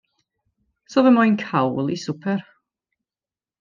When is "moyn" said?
1.19-1.37